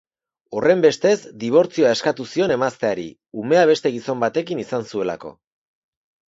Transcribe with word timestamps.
Horrenbestez, 0.59 1.17
dibortzioa 1.43 1.91
eskatu 1.97 2.25
zion 2.29 2.53
emazteari, 2.55 3.05
umea 3.43 3.67
beste 3.73 3.93
gizon 3.99 4.25
batekin 4.25 4.65
izan 4.65 4.89
zuelako. 4.95 5.35